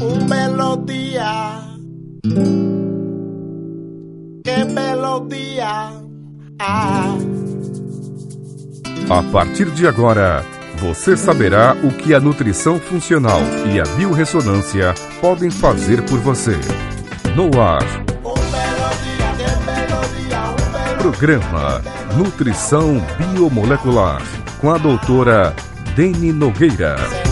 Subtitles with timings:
[0.00, 1.60] Un belo día.
[4.44, 5.92] Qué belo día.
[6.58, 7.16] Ah.
[9.08, 10.44] A partir de agora,
[10.80, 13.40] você saberá o que a nutrição funcional
[13.72, 16.58] e a biorressonância podem fazer por você.
[17.36, 18.10] No ar, día.
[18.24, 21.80] Un belo programa
[22.16, 24.20] Nutrição Biomolecular
[24.60, 25.54] com a doutora
[25.94, 27.23] Deni Nogueira.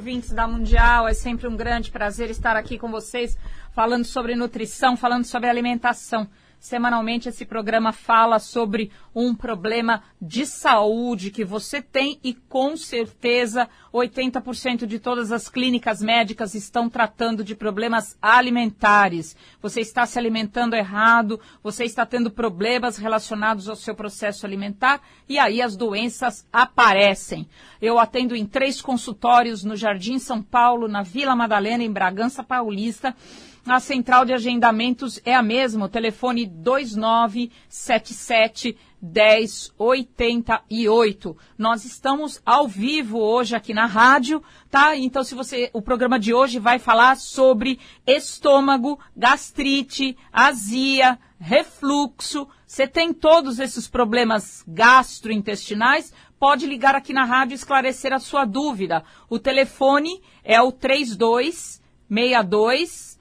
[0.00, 1.06] Ouvintes da Mundial.
[1.06, 3.36] É sempre um grande prazer estar aqui com vocês,
[3.72, 6.26] falando sobre nutrição, falando sobre alimentação.
[6.60, 13.66] Semanalmente, esse programa fala sobre um problema de saúde que você tem e, com certeza,
[13.90, 19.34] 80% de todas as clínicas médicas estão tratando de problemas alimentares.
[19.62, 25.38] Você está se alimentando errado, você está tendo problemas relacionados ao seu processo alimentar e
[25.38, 27.48] aí as doenças aparecem.
[27.80, 33.16] Eu atendo em três consultórios no Jardim São Paulo, na Vila Madalena, em Bragança Paulista.
[33.66, 41.36] A central de agendamentos é a mesma, o telefone 2977 1088.
[41.58, 44.96] Nós estamos ao vivo hoje aqui na rádio, tá?
[44.96, 45.68] Então, se você.
[45.72, 52.48] O programa de hoje vai falar sobre estômago, gastrite, azia, refluxo.
[52.66, 56.14] Você tem todos esses problemas gastrointestinais?
[56.38, 59.04] Pode ligar aqui na rádio e esclarecer a sua dúvida.
[59.28, 63.19] O telefone é o 3262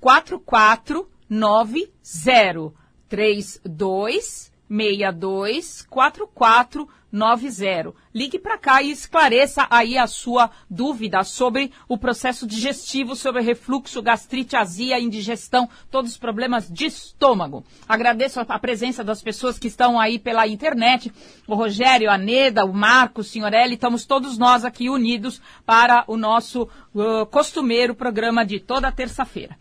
[0.00, 2.74] 4490
[3.08, 7.92] 32 62 4490.
[8.14, 14.00] Ligue para cá e esclareça aí a sua dúvida sobre o processo digestivo, sobre refluxo,
[14.00, 17.64] gastrite, azia, indigestão, todos os problemas de estômago.
[17.88, 21.12] Agradeço a presença das pessoas que estão aí pela internet,
[21.48, 26.16] o Rogério, a Neda, o Marco, o Signorelli, estamos todos nós aqui unidos para o
[26.16, 29.58] nosso uh, costumeiro programa de toda terça-feira.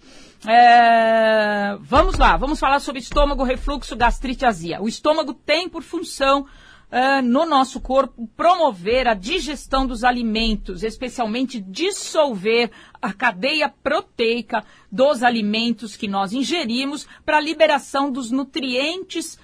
[0.47, 4.81] É, vamos lá, vamos falar sobre estômago, refluxo, gastrite, azia.
[4.81, 6.45] O estômago tem por função
[6.91, 12.71] é, no nosso corpo promover a digestão dos alimentos, especialmente dissolver
[13.01, 19.37] a cadeia proteica dos alimentos que nós ingerimos para a liberação dos nutrientes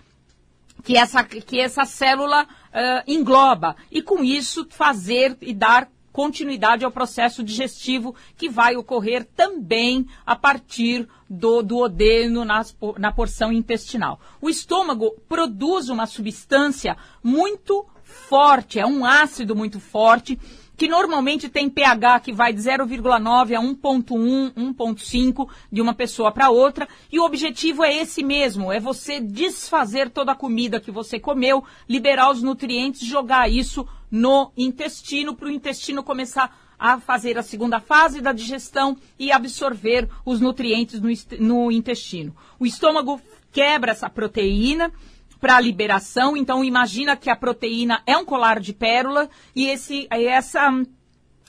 [0.83, 3.75] que essa, que essa célula eh, engloba.
[3.91, 10.33] E com isso fazer e dar continuidade ao processo digestivo que vai ocorrer também a
[10.33, 14.17] partir do duodeno nas, na porção intestinal.
[14.39, 20.39] O estômago produz uma substância muito forte, é um ácido muito forte,
[20.77, 26.49] que normalmente tem pH que vai de 0,9 a 1,1, 1,5 de uma pessoa para
[26.49, 26.87] outra.
[27.11, 31.63] E o objetivo é esse mesmo: é você desfazer toda a comida que você comeu,
[31.87, 37.79] liberar os nutrientes, jogar isso no intestino, para o intestino começar a fazer a segunda
[37.79, 41.09] fase da digestão e absorver os nutrientes no,
[41.39, 42.35] no intestino.
[42.59, 43.21] O estômago
[43.51, 44.91] quebra essa proteína
[45.39, 46.35] para a liberação.
[46.35, 50.71] Então imagina que a proteína é um colar de pérola e esse essa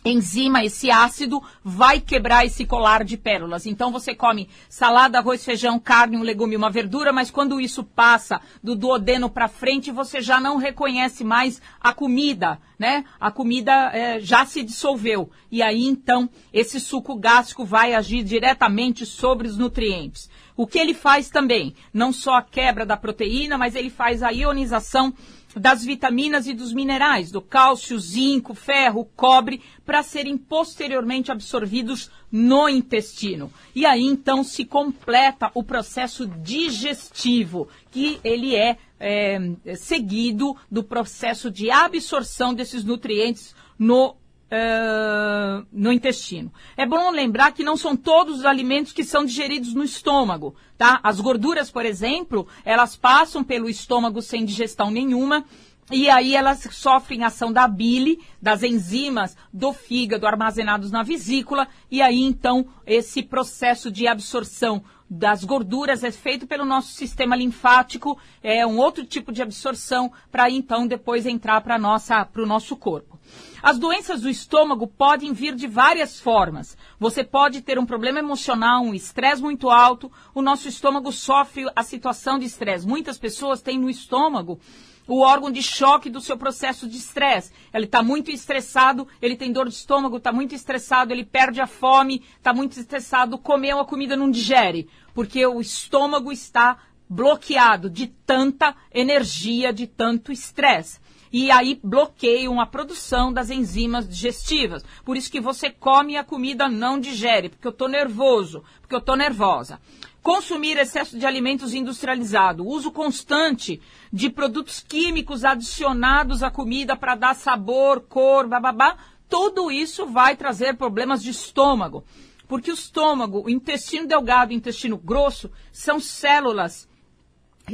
[0.09, 3.67] enzima, esse ácido, vai quebrar esse colar de pérolas.
[3.67, 8.41] Então você come salada, arroz, feijão, carne, um legume, uma verdura, mas quando isso passa
[8.63, 13.05] do duodeno para frente, você já não reconhece mais a comida, né?
[13.19, 15.31] A comida eh, já se dissolveu.
[15.51, 20.31] E aí então esse suco gástrico vai agir diretamente sobre os nutrientes.
[20.57, 21.75] O que ele faz também?
[21.93, 25.13] Não só a quebra da proteína, mas ele faz a ionização
[25.55, 32.69] das vitaminas e dos minerais, do cálcio, zinco, ferro, cobre, para serem posteriormente absorvidos no
[32.69, 33.51] intestino.
[33.75, 41.51] E aí então se completa o processo digestivo, que ele é, é, seguido do processo
[41.51, 44.15] de absorção desses nutrientes no
[44.49, 46.53] eh, no intestino.
[46.77, 51.01] É bom lembrar que não são todos os alimentos que são digeridos no estômago, tá?
[51.03, 55.45] As gorduras, por exemplo, elas passam pelo estômago sem digestão nenhuma.
[55.91, 62.03] E aí elas sofrem ação da bile, das enzimas do fígado armazenados na vesícula, e
[62.03, 68.67] aí então esse processo de absorção das gorduras é feito pelo nosso sistema linfático, é
[68.67, 73.19] um outro tipo de absorção para então depois entrar para o nosso corpo.
[73.63, 76.77] As doenças do estômago podem vir de várias formas.
[76.99, 80.11] Você pode ter um problema emocional, um estresse muito alto.
[80.35, 82.87] O nosso estômago sofre a situação de estresse.
[82.87, 84.61] Muitas pessoas têm no estômago
[85.07, 87.53] o órgão de choque do seu processo de estresse.
[87.73, 91.67] Ele está muito estressado, ele tem dor de estômago, está muito estressado, ele perde a
[91.67, 98.09] fome, está muito estressado, comeu a comida não digere, porque o estômago está bloqueado de
[98.09, 101.05] tanta energia, de tanto estresse.
[101.33, 104.85] e aí bloqueiam a produção das enzimas digestivas.
[105.05, 109.01] Por isso que você come a comida não digere, porque eu estou nervoso, porque eu
[109.01, 109.81] estou nervosa.
[110.27, 113.81] Consumir excesso de alimentos industrializados, uso constante
[114.13, 118.97] de produtos químicos adicionados à comida para dar sabor, cor, bababá,
[119.29, 122.03] tudo isso vai trazer problemas de estômago.
[122.49, 126.89] Porque o estômago, o intestino delgado e o intestino grosso são células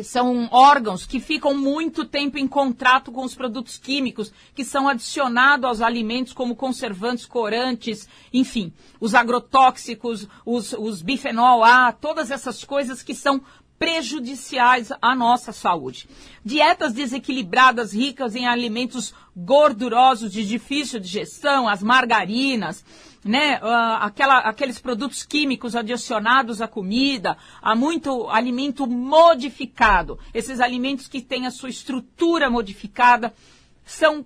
[0.03, 5.67] são órgãos que ficam muito tempo em contrato com os produtos químicos que são adicionados
[5.67, 13.03] aos alimentos como conservantes, corantes, enfim, os agrotóxicos, os, os bifenol A, todas essas coisas
[13.03, 13.43] que são
[13.83, 16.09] prejudiciais à nossa saúde.
[16.45, 22.85] Dietas desequilibradas, ricas em alimentos gordurosos de difícil digestão, as margarinas,
[23.25, 30.17] né, uh, aquela, aqueles produtos químicos adicionados à comida, há muito alimento modificado.
[30.33, 33.35] Esses alimentos que têm a sua estrutura modificada
[33.85, 34.25] são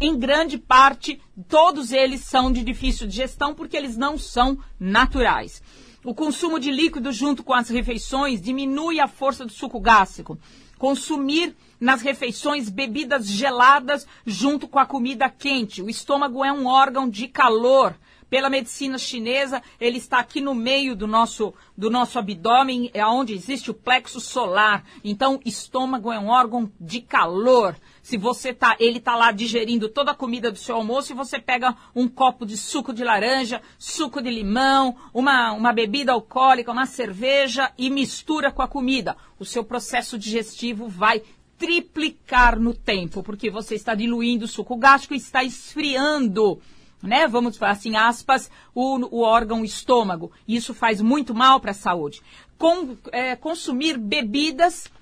[0.00, 5.60] em grande parte, todos eles são de difícil digestão porque eles não são naturais.
[6.04, 10.38] O consumo de líquido junto com as refeições diminui a força do suco gástrico.
[10.78, 15.80] Consumir nas refeições bebidas geladas junto com a comida quente.
[15.80, 17.98] O estômago é um órgão de calor.
[18.28, 23.32] Pela medicina chinesa, ele está aqui no meio do nosso, do nosso abdômen, é onde
[23.32, 24.84] existe o plexo solar.
[25.02, 27.76] Então, estômago é um órgão de calor.
[28.04, 31.38] Se você tá, ele está lá digerindo toda a comida do seu almoço e você
[31.38, 36.84] pega um copo de suco de laranja, suco de limão, uma, uma bebida alcoólica, uma
[36.84, 39.16] cerveja e mistura com a comida.
[39.38, 41.22] O seu processo digestivo vai
[41.56, 46.60] triplicar no tempo, porque você está diluindo o suco gástrico e está esfriando,
[47.02, 47.26] né?
[47.26, 50.30] Vamos falar assim, aspas, o, o órgão estômago.
[50.46, 52.20] Isso faz muito mal para a saúde.
[52.58, 54.92] Com, é, consumir bebidas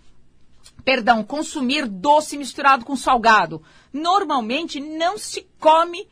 [0.84, 3.62] perdão, consumir doce misturado com salgado.
[3.92, 6.06] Normalmente não se come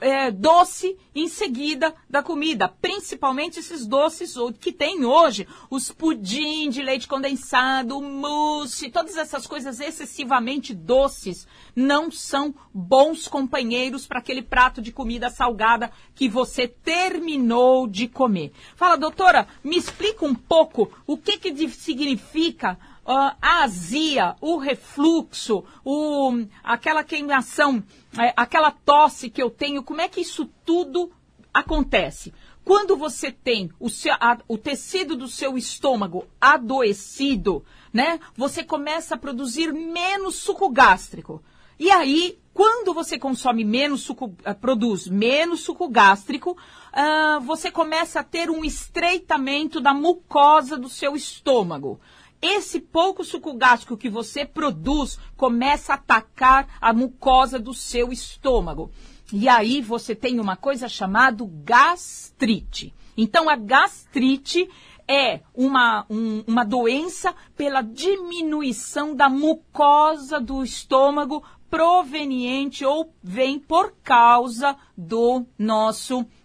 [0.00, 6.82] é, doce em seguida da comida, principalmente esses doces que tem hoje, os pudim de
[6.82, 14.82] leite condensado, mousse, todas essas coisas excessivamente doces não são bons companheiros para aquele prato
[14.82, 18.52] de comida salgada que você terminou de comer.
[18.74, 26.44] Fala, doutora, me explica um pouco o que, que significa a azia, o refluxo, o,
[26.62, 27.82] aquela queimação,
[28.18, 31.10] é, aquela tosse que eu tenho, como é que isso tudo
[31.52, 32.32] acontece?
[32.64, 38.20] Quando você tem o, seu, a, o tecido do seu estômago adoecido, né?
[38.36, 41.42] Você começa a produzir menos suco gástrico.
[41.78, 48.20] E aí, quando você consome menos suco, uh, produz menos suco gástrico, uh, você começa
[48.20, 52.00] a ter um estreitamento da mucosa do seu estômago
[52.42, 58.90] esse pouco suco gástrico que você produz começa a atacar a mucosa do seu estômago.
[59.32, 62.92] E aí você tem uma coisa chamada gastrite.
[63.16, 64.68] Então a gastrite
[65.06, 73.94] é uma, um, uma doença pela diminuição da mucosa do estômago proveniente ou vem por
[74.02, 76.41] causa do nosso estômago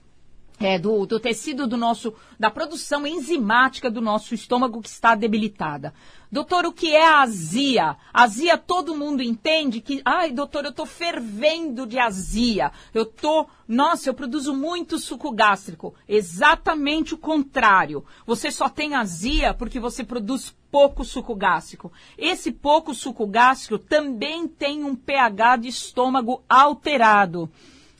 [0.59, 5.93] é, do, do, tecido do nosso, da produção enzimática do nosso estômago que está debilitada.
[6.29, 7.95] Doutor, o que é a azia?
[8.13, 12.71] Azia todo mundo entende que, ai, doutor, eu estou fervendo de azia.
[12.93, 15.93] Eu tô, nossa, eu produzo muito suco gástrico.
[16.07, 18.03] Exatamente o contrário.
[18.25, 21.93] Você só tem azia porque você produz pouco suco gástrico.
[22.17, 27.49] Esse pouco suco gástrico também tem um pH de estômago alterado.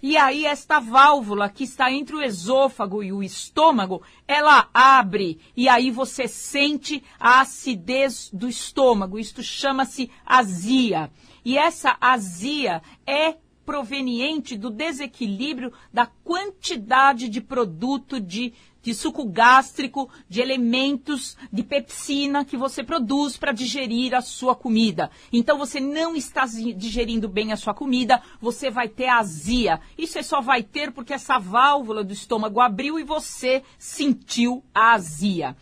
[0.01, 5.67] E aí esta válvula que está entre o esôfago e o estômago, ela abre e
[5.67, 9.17] aí você sente a acidez do estômago.
[9.17, 11.11] Isto chama-se azia.
[11.43, 13.37] E essa azia é
[13.67, 22.45] proveniente do desequilíbrio da quantidade de produto de de suco gástrico, de elementos de pepsina
[22.45, 25.11] que você produz para digerir a sua comida.
[25.33, 29.81] Então você não está digerindo bem a sua comida, você vai ter azia.
[29.97, 34.93] Isso você só vai ter porque essa válvula do estômago abriu e você sentiu a
[34.93, 35.53] azia.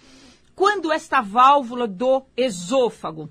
[0.53, 3.27] Quando esta válvula do esôfago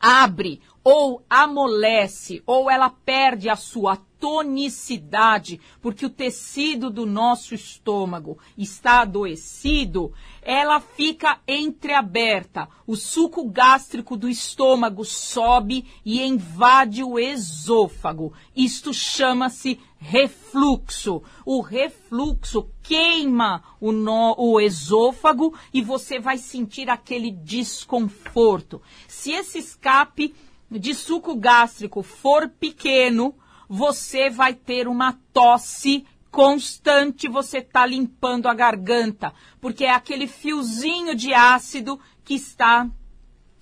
[0.00, 8.36] abre ou amolece ou ela perde a sua tonicidade, porque o tecido do nosso estômago
[8.58, 12.68] está adoecido, ela fica entreaberta.
[12.88, 18.32] O suco gástrico do estômago sobe e invade o esôfago.
[18.54, 21.22] Isto chama-se refluxo.
[21.46, 28.82] O refluxo queima o, no, o esôfago e você vai sentir aquele desconforto.
[29.06, 30.34] Se esse escape
[30.70, 33.34] de suco gástrico for pequeno,
[33.68, 41.14] você vai ter uma tosse constante, você está limpando a garganta, porque é aquele fiozinho
[41.14, 42.88] de ácido que está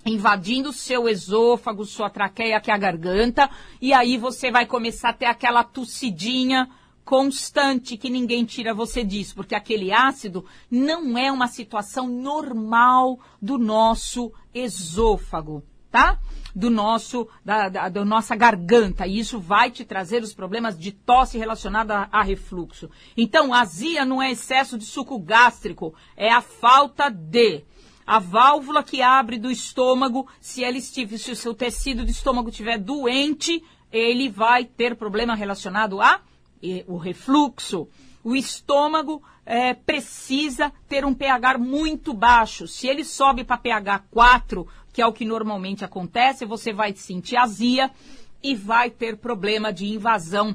[0.05, 3.49] invadindo seu esôfago, sua traqueia, que é a garganta,
[3.81, 6.69] e aí você vai começar a ter aquela tossidinha
[7.03, 13.57] constante que ninguém tira você disso, porque aquele ácido não é uma situação normal do
[13.57, 16.19] nosso esôfago, tá?
[16.55, 19.05] Do nosso, da, da, da nossa garganta.
[19.05, 22.89] E isso vai te trazer os problemas de tosse relacionada a, refluxo.
[23.15, 27.63] Então, azia não é excesso de suco gástrico, é a falta de
[28.05, 32.49] a válvula que abre do estômago, se ele estiver, se o seu tecido do estômago
[32.49, 36.19] estiver doente, ele vai ter problema relacionado a
[36.87, 37.87] o refluxo,
[38.23, 42.67] o estômago é, precisa ter um pH muito baixo.
[42.67, 44.67] Se ele sobe para pH 4,
[44.99, 47.89] que é o que normalmente acontece, você vai sentir azia
[48.43, 50.53] e vai ter problema de invasão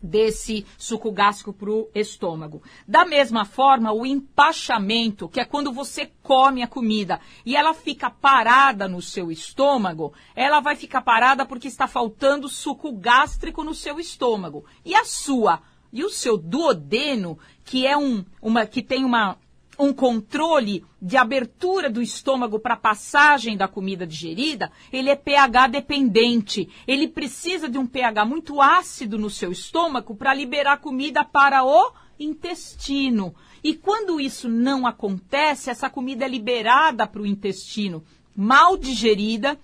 [0.00, 2.62] desse suco gástrico para o estômago.
[2.86, 8.08] Da mesma forma, o empachamento, que é quando você come a comida e ela fica
[8.08, 13.98] parada no seu estômago, ela vai ficar parada porque está faltando suco gástrico no seu
[13.98, 14.64] estômago.
[14.84, 15.60] E a sua
[15.92, 19.36] e o seu duodeno, que é um, uma que tem uma
[19.78, 26.68] um controle de abertura do estômago para passagem da comida digerida, ele é pH dependente.
[26.86, 31.92] Ele precisa de um pH muito ácido no seu estômago para liberar comida para o
[32.18, 33.34] intestino.
[33.62, 38.04] E quando isso não acontece, essa comida é liberada para o intestino
[38.36, 39.58] mal digerida,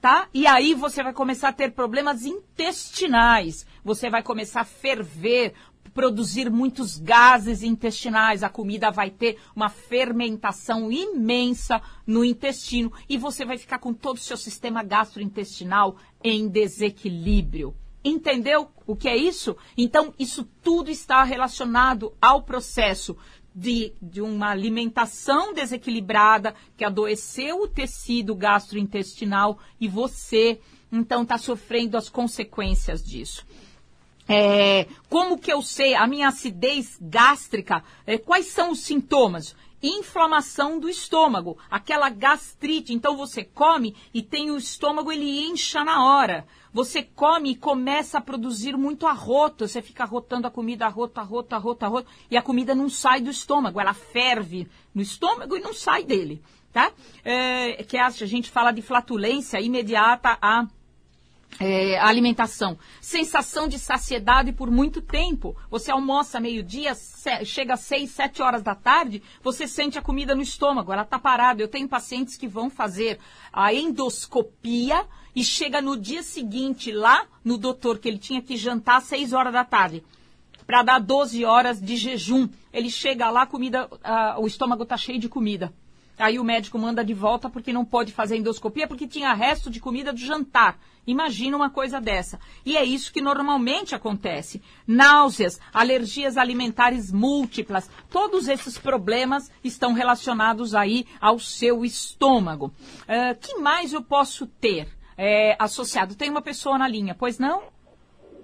[0.00, 0.28] tá?
[0.32, 3.66] E aí você vai começar a ter problemas intestinais.
[3.84, 5.54] Você vai começar a ferver,
[5.92, 13.44] produzir muitos gases intestinais, a comida vai ter uma fermentação imensa no intestino e você
[13.44, 17.74] vai ficar com todo o seu sistema gastrointestinal em desequilíbrio.
[18.04, 19.56] Entendeu o que é isso?
[19.76, 23.16] Então, isso tudo está relacionado ao processo
[23.52, 30.60] de, de, uma alimentação desequilibrada que adoeceu o tecido gastrointestinal e você,
[30.92, 33.46] então, está sofrendo as consequências disso.
[34.28, 37.82] É, como que eu sei a minha acidez gástrica?
[38.06, 39.54] É, quais são os sintomas?
[39.82, 42.92] Inflamação do estômago, aquela gastrite.
[42.92, 46.46] Então você come e tem o estômago, ele incha na hora.
[46.72, 49.66] Você come e começa a produzir muito arroto.
[49.66, 52.10] Você fica arrotando a comida, arroto, arroto, arroto, arroto.
[52.30, 53.80] E a comida não sai do estômago.
[53.80, 56.42] Ela ferve no estômago e não sai dele.
[56.72, 56.92] Tá?
[57.24, 60.66] É, que a gente fala de flatulência imediata a
[61.58, 62.78] é, alimentação.
[63.00, 65.56] Sensação de saciedade por muito tempo.
[65.70, 66.92] Você almoça meio-dia,
[67.44, 71.18] chega às 6, 7 horas da tarde, você sente a comida no estômago, ela está
[71.18, 71.62] parada.
[71.62, 73.18] Eu tenho pacientes que vão fazer
[73.52, 78.98] a endoscopia e chega no dia seguinte lá no doutor que ele tinha que jantar
[78.98, 80.04] às 6 horas da tarde.
[80.66, 82.48] Para dar 12 horas de jejum.
[82.72, 85.72] Ele chega lá, comida, uh, o estômago está cheio de comida.
[86.18, 89.80] Aí o médico manda de volta porque não pode fazer endoscopia porque tinha resto de
[89.80, 90.78] comida do jantar.
[91.06, 92.38] Imagina uma coisa dessa.
[92.64, 94.60] E é isso que normalmente acontece.
[94.86, 102.72] Náuseas, alergias alimentares múltiplas, todos esses problemas estão relacionados aí ao seu estômago.
[103.02, 106.16] Uh, que mais eu posso ter é, associado?
[106.16, 107.62] Tem uma pessoa na linha, pois não?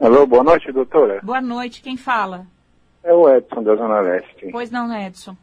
[0.00, 1.20] Alô, boa noite, doutora.
[1.22, 2.46] Boa noite, quem fala?
[3.02, 4.50] É o Edson da Zona Leste.
[4.52, 5.36] Pois não, Edson.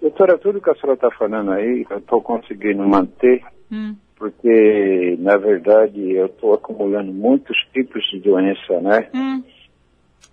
[0.00, 3.42] Doutora, tudo que a senhora está falando aí, eu estou conseguindo manter.
[3.70, 9.08] Hum porque na verdade eu estou acumulando muitos tipos de doença, né?
[9.14, 9.42] Hum.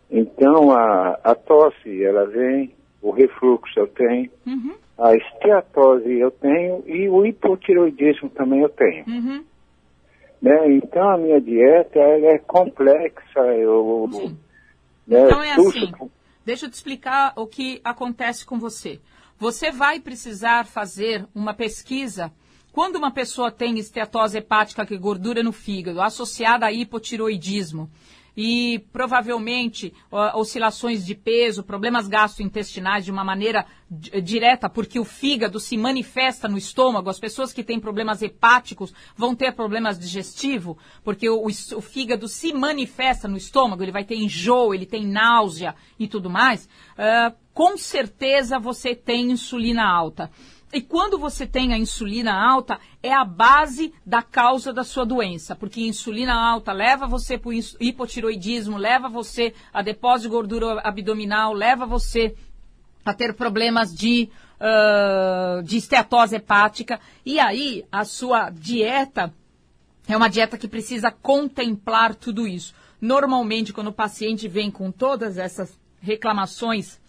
[0.09, 4.75] Então a, a tosse ela vem, o refluxo eu tenho, uhum.
[4.97, 9.05] a esteatose eu tenho e o hipotiroidismo também eu tenho.
[9.07, 9.45] Uhum.
[10.41, 10.71] Né?
[10.73, 14.09] Então a minha dieta ela é complexa, eu.
[15.07, 15.91] Né, então é assim.
[16.43, 18.99] Deixa eu te explicar o que acontece com você.
[19.37, 22.31] Você vai precisar fazer uma pesquisa.
[22.71, 27.89] Quando uma pessoa tem esteatose hepática, que é gordura no fígado, associada a hipotiroidismo,
[28.35, 29.93] e provavelmente
[30.33, 33.65] oscilações de peso, problemas gastrointestinais de uma maneira
[34.23, 37.09] direta, porque o fígado se manifesta no estômago.
[37.09, 42.51] As pessoas que têm problemas hepáticos vão ter problemas digestivos, porque o, o, fígado se
[42.51, 46.65] manifesta no estômago, ele vai ter enjoo, ele tem náusea e tudo mais.
[46.65, 50.29] Uh, com certeza você tem insulina alta.
[50.75, 55.55] E quando você tem a insulina alta, é a base da causa da sua doença,
[55.55, 61.53] porque insulina alta leva você para o hipotiroidismo, leva você a depósito de gordura abdominal,
[61.53, 62.35] leva você
[63.05, 64.29] a ter problemas de,
[64.59, 66.99] uh, de esteatose hepática.
[67.25, 69.33] E aí, a sua dieta
[70.09, 72.75] É uma dieta que precisa contemplar tudo isso.
[72.99, 76.99] Normalmente, quando o paciente vem com todas essas reclamações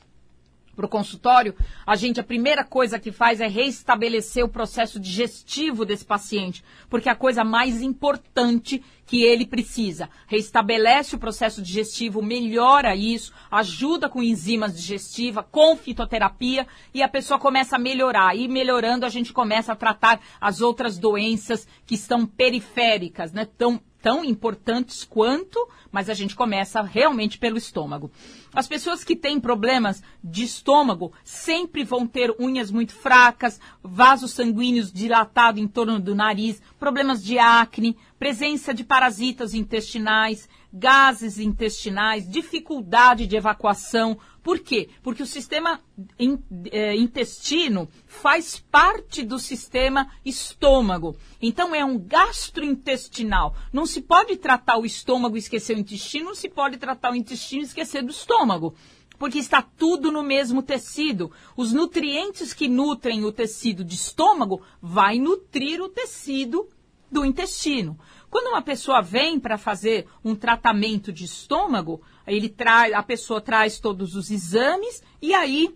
[0.77, 1.55] para o consultório,
[1.87, 7.09] a gente, a primeira coisa que faz é restabelecer o processo digestivo desse paciente, porque
[7.09, 10.11] é a coisa mais importante que ele precisa.
[10.27, 17.39] Restabelece o processo digestivo, melhora isso, ajuda com enzimas digestivas, com fitoterapia, e a pessoa
[17.39, 18.37] começa a melhorar.
[18.37, 23.47] E melhorando, a gente começa a tratar as outras doenças que estão periféricas, né?
[23.57, 25.59] Tão, tão importantes quanto,
[25.91, 28.09] mas a gente começa realmente pelo estômago.
[28.55, 34.93] As pessoas que têm problemas de estômago sempre vão ter unhas muito fracas, vasos sanguíneos
[34.93, 43.27] dilatados em torno do nariz, problemas de acne, presença de parasitas intestinais, gases intestinais, dificuldade
[43.27, 44.17] de evacuação.
[44.47, 44.89] Por quê?
[45.03, 45.81] Porque o sistema
[46.71, 51.17] é, intestino faz parte do sistema estômago.
[51.43, 53.57] Então é um gastrointestinal.
[53.73, 57.17] Não se pode tratar o estômago e esquecer o intestino, não se pode tratar o
[57.17, 58.73] intestino e esquecer do estômago
[59.19, 61.33] porque está tudo no mesmo tecido.
[61.57, 66.69] Os nutrientes que nutrem o tecido de estômago vai nutrir o tecido
[67.11, 67.99] do intestino.
[68.37, 73.81] Quando uma pessoa vem para fazer um tratamento de estômago, ele traz, a pessoa traz
[73.81, 75.75] todos os exames e aí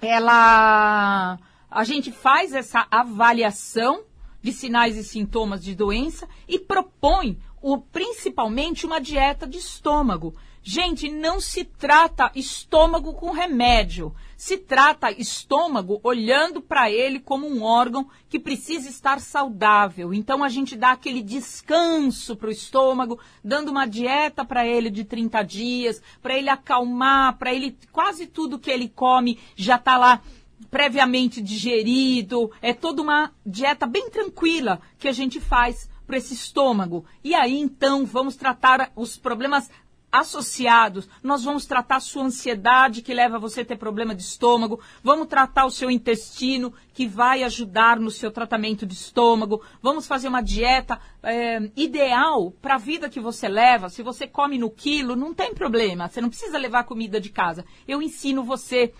[0.00, 1.38] ela
[1.70, 4.02] a gente faz essa avaliação
[4.42, 7.38] de sinais e sintomas de doença e propõe
[7.72, 10.34] o, principalmente uma dieta de estômago.
[10.62, 14.14] Gente, não se trata estômago com remédio.
[14.36, 20.14] Se trata estômago olhando para ele como um órgão que precisa estar saudável.
[20.14, 25.04] Então a gente dá aquele descanso para o estômago, dando uma dieta para ele de
[25.04, 30.22] 30 dias, para ele acalmar, para ele quase tudo que ele come já está lá
[30.70, 32.50] previamente digerido.
[32.62, 37.04] É toda uma dieta bem tranquila que a gente faz para esse estômago.
[37.22, 39.70] E aí então vamos tratar os problemas
[40.10, 41.06] associados.
[41.22, 44.80] Nós vamos tratar a sua ansiedade, que leva você a ter problema de estômago.
[45.04, 49.62] Vamos tratar o seu intestino, que vai ajudar no seu tratamento de estômago.
[49.82, 53.90] Vamos fazer uma dieta é, ideal para a vida que você leva.
[53.90, 56.08] Se você come no quilo, não tem problema.
[56.08, 57.64] Você não precisa levar comida de casa.
[57.86, 58.94] Eu ensino você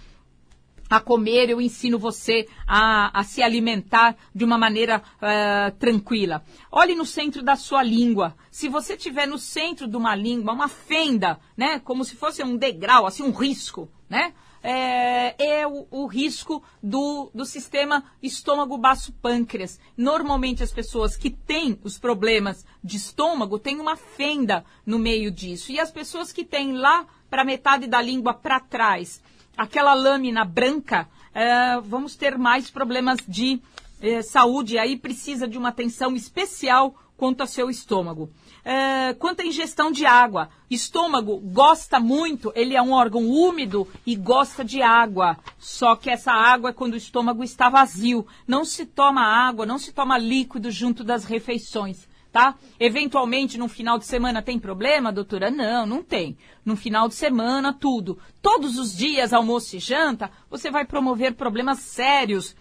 [0.88, 6.42] a comer, eu ensino você a, a se alimentar de uma maneira uh, tranquila.
[6.70, 8.34] Olhe no centro da sua língua.
[8.50, 12.56] Se você tiver no centro de uma língua, uma fenda, né, como se fosse um
[12.56, 19.78] degrau, assim, um risco, né, é, é o, o, risco do, do sistema estômago-baço-pâncreas.
[19.96, 25.70] Normalmente as pessoas que têm os problemas de estômago têm uma fenda no meio disso.
[25.70, 29.22] E as pessoas que têm lá para metade da língua para trás
[29.58, 33.60] aquela lâmina branca, é, vamos ter mais problemas de
[34.00, 34.78] é, saúde.
[34.78, 38.30] Aí precisa de uma atenção especial quanto ao seu estômago.
[38.64, 44.14] É, quanto à ingestão de água, estômago gosta muito, ele é um órgão úmido e
[44.14, 45.36] gosta de água.
[45.58, 48.26] Só que essa água é quando o estômago está vazio.
[48.46, 52.54] Não se toma água, não se toma líquido junto das refeições tá?
[52.78, 55.50] Eventualmente, no final de semana tem problema, doutora?
[55.50, 56.36] Não, não tem.
[56.64, 58.18] No final de semana, tudo.
[58.42, 62.54] Todos os dias, almoço e janta, você vai promover problemas sérios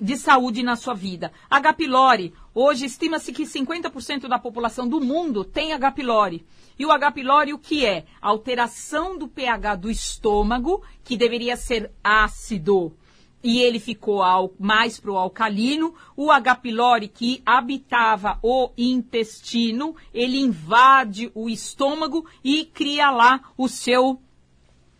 [0.00, 1.32] de saúde na sua vida.
[1.50, 1.72] H.
[1.74, 2.32] pylori.
[2.54, 5.92] Hoje estima-se que 50% da população do mundo tem H.
[5.92, 6.44] pylori.
[6.78, 7.12] E o H.
[7.12, 8.04] pylori o que é?
[8.20, 12.96] Alteração do pH do estômago, que deveria ser ácido
[13.42, 15.94] e ele ficou ao, mais para o alcalino.
[16.16, 16.56] O H.
[16.56, 24.20] pylori, que habitava o intestino, ele invade o estômago e cria lá o seu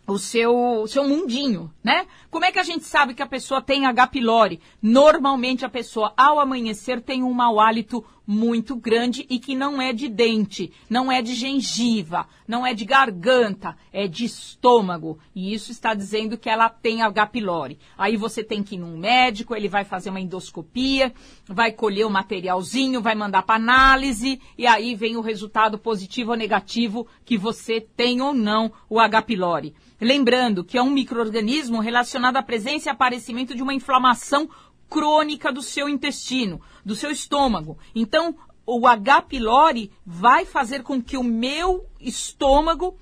[0.05, 2.05] o seu, o seu mundinho, né?
[2.33, 4.07] Como é que a gente sabe que a pessoa tem H.
[4.07, 4.59] pylori?
[4.81, 9.91] Normalmente a pessoa, ao amanhecer, tem um mau hálito muito grande e que não é
[9.91, 15.19] de dente, não é de gengiva, não é de garganta, é de estômago.
[15.35, 17.27] E isso está dizendo que ela tem H.
[17.27, 17.77] pylori.
[17.97, 21.13] Aí você tem que ir num médico, ele vai fazer uma endoscopia,
[21.45, 26.37] vai colher o materialzinho, vai mandar para análise e aí vem o resultado positivo ou
[26.37, 29.21] negativo que você tem ou não o H.
[29.21, 29.75] pylori.
[29.99, 34.49] Lembrando que é um microorganismo relacionado à presença e aparecimento de uma inflamação
[34.89, 37.77] crônica do seu intestino, do seu estômago.
[37.95, 39.23] Então, o H.
[39.23, 42.95] pylori vai fazer com que o meu estômago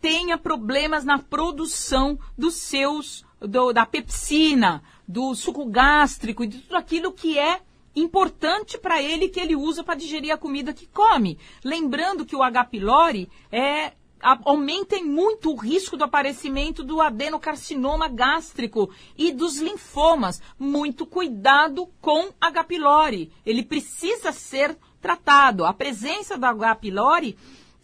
[0.00, 6.76] tenha problemas na produção dos seus, do, da pepsina, do suco gástrico e de tudo
[6.76, 7.60] aquilo que é
[7.94, 11.38] importante para ele que ele usa para digerir a comida que come.
[11.64, 12.64] Lembrando que o H.
[12.64, 20.40] pylori é aumentem muito o risco do aparecimento do adenocarcinoma gástrico e dos linfomas.
[20.58, 22.64] Muito cuidado com H.
[22.64, 23.32] pylori.
[23.44, 25.64] Ele precisa ser tratado.
[25.64, 26.74] A presença do H.
[26.76, 27.36] pylori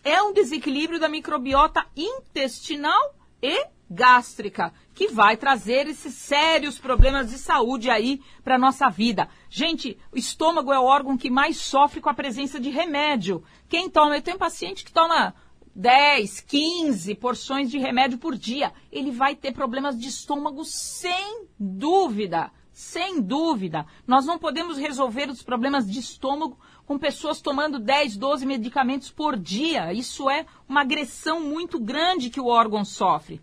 [0.05, 7.39] é um desequilíbrio da microbiota intestinal e gástrica, que vai trazer esses sérios problemas de
[7.39, 9.29] saúde aí para nossa vida.
[9.49, 13.45] Gente, o estômago é o órgão que mais sofre com a presença de remédio.
[13.69, 15.35] Quem toma, eu tenho paciente que toma
[15.77, 18.73] 10, 15 porções de remédio por dia.
[18.91, 22.51] Ele vai ter problemas de estômago sem dúvida.
[22.73, 23.87] Sem dúvida.
[24.07, 29.39] Nós não podemos resolver os problemas de estômago com pessoas tomando 10, 12 medicamentos por
[29.39, 29.93] dia.
[29.93, 33.41] Isso é uma agressão muito grande que o órgão sofre.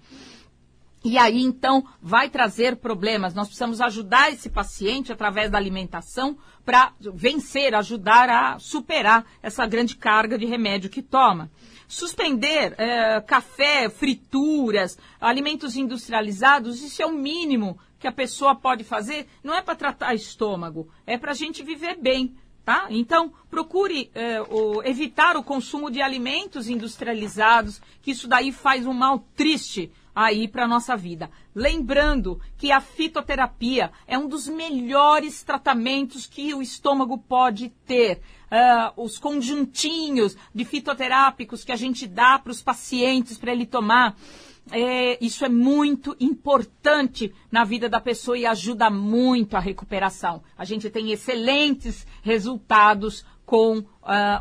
[1.03, 3.33] E aí, então, vai trazer problemas.
[3.33, 9.97] Nós precisamos ajudar esse paciente através da alimentação para vencer, ajudar a superar essa grande
[9.97, 11.51] carga de remédio que toma.
[11.89, 19.27] Suspender é, café, frituras, alimentos industrializados, isso é o mínimo que a pessoa pode fazer.
[19.43, 22.33] Não é para tratar estômago, é para a gente viver bem.
[22.63, 22.87] Tá?
[22.89, 28.93] Então, procure é, o, evitar o consumo de alimentos industrializados, que isso daí faz um
[28.93, 31.29] mal triste aí para a nossa vida.
[31.55, 38.21] Lembrando que a fitoterapia é um dos melhores tratamentos que o estômago pode ter.
[38.51, 44.15] Uh, os conjuntinhos de fitoterápicos que a gente dá para os pacientes para ele tomar.
[44.71, 50.41] É, isso é muito importante na vida da pessoa e ajuda muito a recuperação.
[50.57, 53.85] A gente tem excelentes resultados com uh,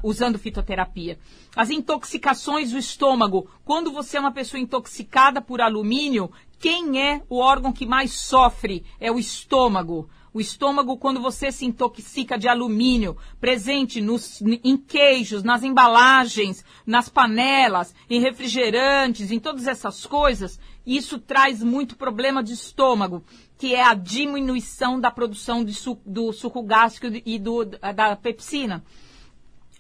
[0.03, 1.19] usando fitoterapia.
[1.57, 3.49] As intoxicações do estômago.
[3.65, 8.85] Quando você é uma pessoa intoxicada por alumínio, quem é o órgão que mais sofre?
[9.01, 10.09] É o estômago.
[10.35, 17.09] O estômago, quando você se intoxica de alumínio, presente nos, em queijos, nas embalagens, nas
[17.09, 23.23] panelas, em refrigerantes, em todas essas coisas, isso traz muito problema de estômago,
[23.59, 28.83] que é a diminuição da produção su, do suco gástrico e do, da pepsina.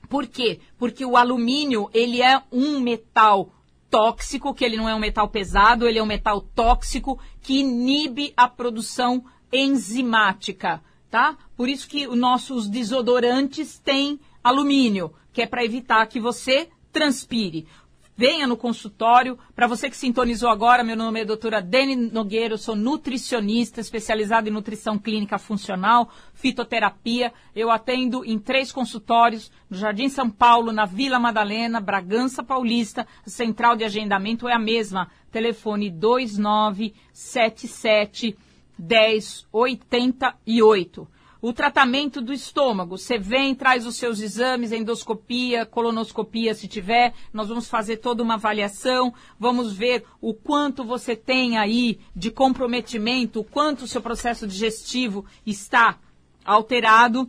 [0.07, 0.61] Por quê?
[0.77, 3.51] Porque o alumínio, ele é um metal
[3.89, 8.35] tóxico, que ele não é um metal pesado, ele é um metal tóxico que inibe
[8.37, 11.37] a produção enzimática, tá?
[11.57, 17.67] Por isso que os nossos desodorantes têm alumínio, que é para evitar que você transpire
[18.17, 19.39] venha no consultório.
[19.55, 24.53] Para você que sintonizou agora, meu nome é doutora Dani Nogueira, sou nutricionista especializada em
[24.53, 27.33] nutrição clínica funcional, fitoterapia.
[27.55, 33.05] Eu atendo em três consultórios, no Jardim São Paulo, na Vila Madalena, Bragança Paulista.
[33.27, 38.39] A central de agendamento é a mesma, telefone 2977
[38.83, 41.09] 1088
[41.43, 42.97] o tratamento do estômago.
[42.97, 47.13] Você vem, traz os seus exames, endoscopia, colonoscopia, se tiver.
[47.33, 53.41] Nós vamos fazer toda uma avaliação, vamos ver o quanto você tem aí de comprometimento,
[53.41, 55.99] o quanto o seu processo digestivo está
[56.45, 57.29] alterado.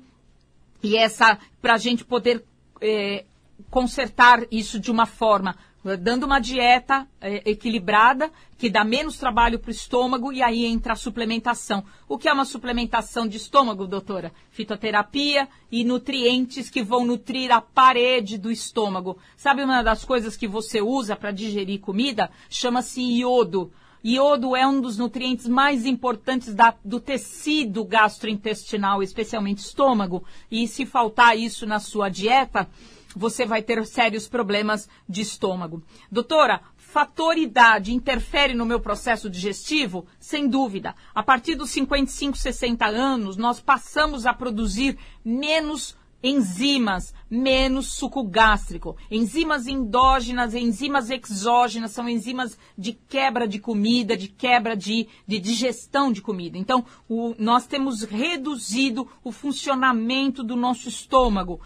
[0.83, 2.43] E essa, para a gente poder
[2.79, 3.25] é,
[3.71, 5.57] consertar isso de uma forma
[5.99, 10.93] dando uma dieta é, equilibrada, que dá menos trabalho para o estômago, e aí entra
[10.93, 11.83] a suplementação.
[12.07, 14.31] O que é uma suplementação de estômago, doutora?
[14.49, 19.17] Fitoterapia e nutrientes que vão nutrir a parede do estômago.
[19.35, 22.31] Sabe uma das coisas que você usa para digerir comida?
[22.49, 23.71] Chama-se iodo.
[24.05, 30.25] Iodo é um dos nutrientes mais importantes da, do tecido gastrointestinal, especialmente estômago.
[30.51, 32.69] E se faltar isso na sua dieta,
[33.15, 35.83] você vai ter sérios problemas de estômago.
[36.11, 40.05] Doutora, fator idade interfere no meu processo digestivo?
[40.19, 40.95] Sem dúvida.
[41.13, 48.95] A partir dos 55, 60 anos, nós passamos a produzir menos enzimas, menos suco gástrico.
[49.11, 56.11] Enzimas endógenas, enzimas exógenas são enzimas de quebra de comida, de quebra de, de digestão
[56.11, 56.57] de comida.
[56.57, 61.59] Então, o, nós temos reduzido o funcionamento do nosso estômago,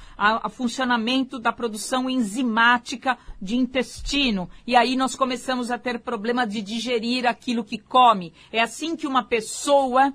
[0.44, 4.50] o funcionamento da produção enzimática de intestino.
[4.66, 8.34] E aí nós começamos a ter problema de digerir aquilo que come.
[8.52, 10.12] É assim que uma pessoa,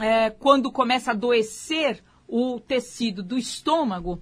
[0.00, 4.18] é, quando começa a adoecer, o tecido do estômago,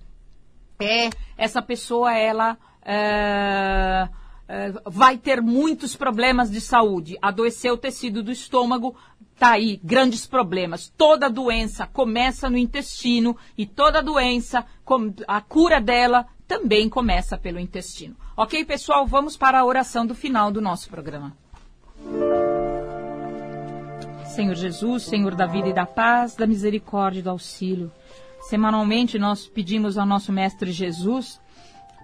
[0.81, 4.09] é essa pessoa ela é,
[4.49, 7.17] é, vai ter muitos problemas de saúde.
[7.23, 8.97] Adoecer o tecido do estômago,
[9.39, 10.93] tá aí grandes problemas.
[10.97, 14.67] Toda doença começa no intestino e toda doença,
[15.29, 18.17] a cura dela também começa pelo intestino.
[18.37, 19.07] Ok, pessoal?
[19.07, 21.37] Vamos para a oração do final do nosso programa.
[24.35, 27.93] Senhor Jesus, Senhor da vida e da paz, da misericórdia e do auxílio.
[28.51, 31.41] Semanalmente nós pedimos ao nosso Mestre Jesus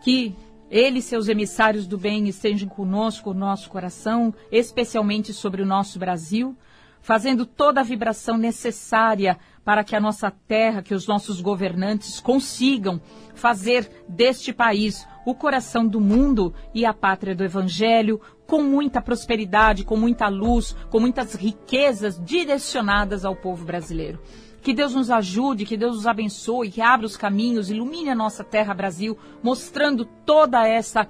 [0.01, 0.33] que
[0.71, 5.99] ele e seus emissários do bem estejam conosco, o nosso coração, especialmente sobre o nosso
[5.99, 6.57] Brasil.
[7.01, 13.01] fazendo toda a vibração necessária para que a nossa terra, que os nossos governantes consigam
[13.33, 19.85] fazer deste país o coração do mundo e a pátria do Evangelho, com muita prosperidade,
[19.85, 24.21] com muita luz, com muitas riquezas direcionadas ao povo brasileiro.
[24.67, 28.43] Que Deus nos ajude, que Deus nos abençoe, que abra os caminhos, ilumine a nossa
[28.43, 31.07] terra Brasil, mostrando toda essa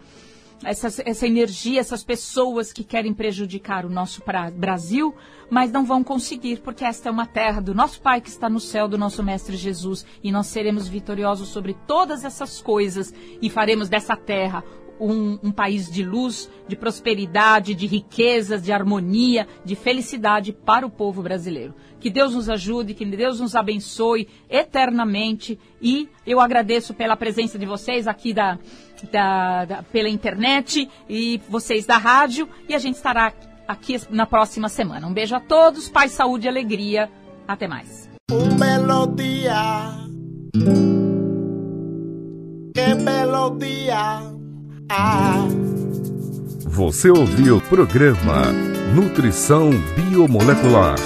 [0.62, 5.14] essa, essa energia, essas pessoas que querem prejudicar o nosso pra, Brasil,
[5.49, 8.61] mas não vão conseguir, porque esta é uma terra do nosso Pai que está no
[8.61, 13.88] céu, do nosso Mestre Jesus, e nós seremos vitoriosos sobre todas essas coisas e faremos
[13.88, 14.62] dessa terra
[15.00, 20.90] um, um, país de luz, de prosperidade, de riquezas, de harmonia, de felicidade para o
[20.90, 21.74] povo brasileiro.
[22.00, 27.66] Que Deus nos ajude, que Deus nos abençoe eternamente e eu agradeço pela presença de
[27.66, 28.59] vocês aqui da,
[29.11, 33.32] da, da pela internet e vocês da rádio e a gente estará
[33.66, 35.06] aqui na próxima semana.
[35.06, 37.11] Um beijo a todos, paz, saúde e alegria.
[37.46, 38.11] Até mais.
[38.30, 40.06] Um belo dia.
[42.74, 44.36] Que belo dia.
[46.64, 48.53] Você ouviu o programa
[48.94, 50.96] Nutrição Biomolecular.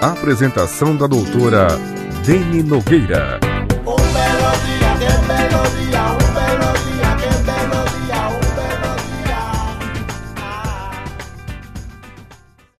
[0.00, 1.66] Apresentação da doutora
[2.24, 3.38] Deni Nogueira.